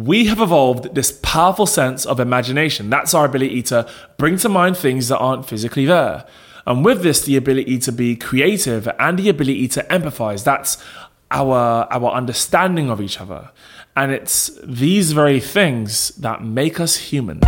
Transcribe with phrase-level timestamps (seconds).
[0.00, 2.88] we have evolved this powerful sense of imagination.
[2.88, 3.86] That's our ability to
[4.16, 6.24] bring to mind things that aren't physically there.
[6.66, 10.42] And with this, the ability to be creative and the ability to empathize.
[10.42, 10.82] That's
[11.30, 13.50] our, our understanding of each other.
[13.94, 17.40] And it's these very things that make us human.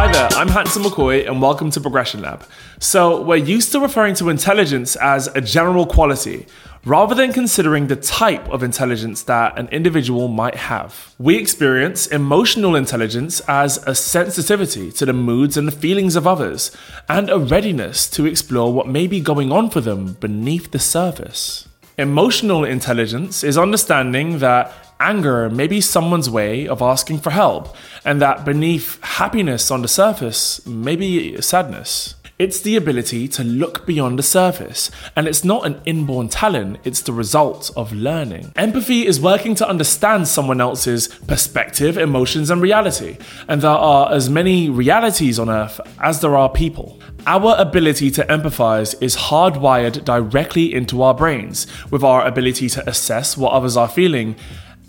[0.00, 2.42] Hi there, I'm Hanson McCoy, and welcome to Progression Lab.
[2.78, 6.46] So, we're used to referring to intelligence as a general quality,
[6.86, 11.14] rather than considering the type of intelligence that an individual might have.
[11.18, 16.74] We experience emotional intelligence as a sensitivity to the moods and the feelings of others,
[17.06, 21.68] and a readiness to explore what may be going on for them beneath the surface.
[22.00, 28.22] Emotional intelligence is understanding that anger may be someone's way of asking for help, and
[28.22, 32.14] that beneath happiness on the surface may be sadness.
[32.40, 37.02] It's the ability to look beyond the surface, and it's not an inborn talent, it's
[37.02, 38.52] the result of learning.
[38.56, 44.30] Empathy is working to understand someone else's perspective, emotions, and reality, and there are as
[44.30, 46.98] many realities on earth as there are people.
[47.26, 53.36] Our ability to empathize is hardwired directly into our brains, with our ability to assess
[53.36, 54.34] what others are feeling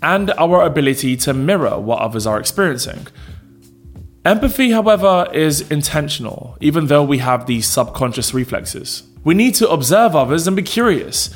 [0.00, 3.08] and our ability to mirror what others are experiencing.
[4.24, 9.02] Empathy, however, is intentional, even though we have these subconscious reflexes.
[9.24, 11.30] We need to observe others and be curious.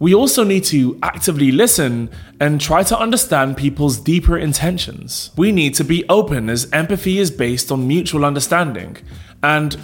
[0.00, 5.30] We also need to actively listen and try to understand people's deeper intentions.
[5.36, 8.96] We need to be open as empathy is based on mutual understanding.
[9.40, 9.78] And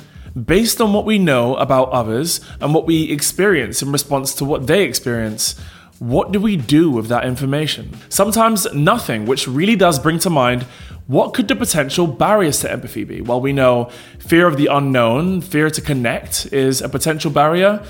[0.45, 4.67] based on what we know about others and what we experience in response to what
[4.67, 5.55] they experience,
[6.01, 7.97] what do we do with that information?
[8.09, 10.67] Sometimes nothing, which really does bring to mind
[11.09, 13.23] what could the potential barriers to empathy be?
[13.23, 17.83] Well, we know fear of the unknown, fear to connect is a potential barrier.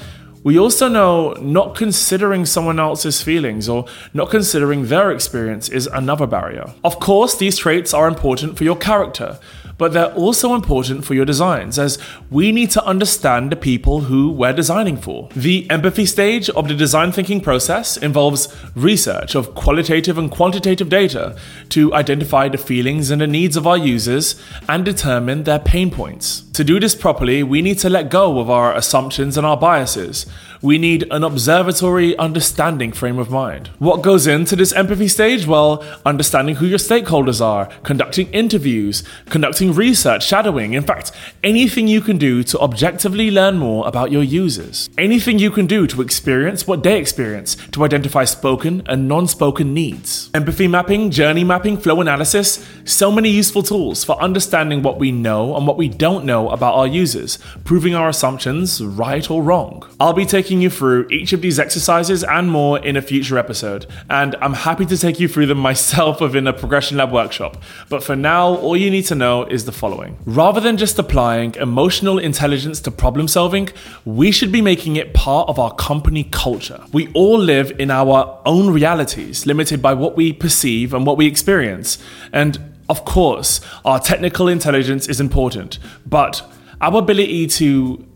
[0.45, 6.29] We also know not considering someone else's feelings or not considering their experience is another
[6.29, 6.73] barrier.
[6.85, 9.41] Of course, these traits are important for your character,
[9.79, 11.99] but they're also important for your designs as
[12.31, 15.29] we need to understand the people who we're designing for.
[15.35, 21.39] The empathy stage of the design thinking process involves research of qualitative and quantitative data
[21.71, 26.43] to identify the feelings and the needs of our users and determine their pain points.
[26.53, 30.27] To do this properly, we need to let go of our assumptions and our biases.
[30.61, 33.69] We need an observatory understanding frame of mind.
[33.79, 35.47] What goes into this empathy stage?
[35.47, 41.13] Well, understanding who your stakeholders are, conducting interviews, conducting research, shadowing, in fact,
[41.45, 44.91] anything you can do to objectively learn more about your users.
[44.99, 49.73] Anything you can do to experience what they experience, to identify spoken and non spoken
[49.73, 50.29] needs.
[50.35, 55.57] Empathy mapping, journey mapping, flow analysis, so many useful tools for understanding what we know
[55.57, 59.89] and what we don't know about our users, proving our assumptions right or wrong.
[60.01, 63.87] I'll be taking you through each of these exercises and more in a future episode,
[64.09, 67.63] and I'm happy to take you through them myself within a Progression Lab workshop.
[67.91, 70.17] But for now, all you need to know is the following.
[70.25, 73.69] Rather than just applying emotional intelligence to problem solving,
[74.05, 76.83] we should be making it part of our company culture.
[76.93, 81.27] We all live in our own realities, limited by what we perceive and what we
[81.27, 81.99] experience.
[82.33, 86.43] And of course, our technical intelligence is important, but
[86.81, 88.08] our ability to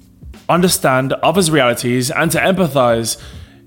[0.52, 3.20] understand others' realities and to empathize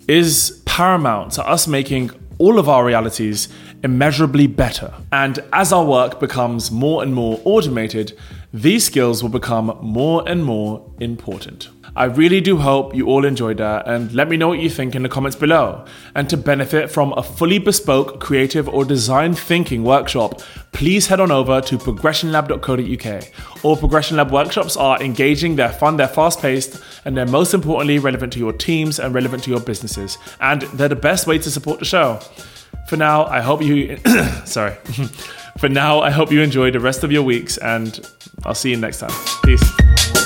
[0.07, 3.49] is paramount to us making all of our realities
[3.85, 4.93] immeasurably better.
[5.11, 8.17] And as our work becomes more and more automated,
[8.51, 11.69] these skills will become more and more important.
[11.97, 14.95] I really do hope you all enjoyed that and let me know what you think
[14.95, 15.85] in the comments below.
[16.13, 20.41] And to benefit from a fully bespoke creative or design thinking workshop,
[20.73, 23.63] please head on over to progressionlab.co.uk.
[23.63, 27.99] All Progression Lab workshops are engaging, they're fun, they're fast paced, and they're most importantly
[27.99, 30.17] relevant to your teams and relevant to your businesses.
[30.41, 32.19] And they're the best way to support the show.
[32.87, 33.97] For now, I hope you
[34.45, 34.73] sorry.
[35.57, 37.99] For now, I hope you enjoy the rest of your weeks and
[38.43, 39.11] I'll see you next time.
[39.43, 40.24] Peace.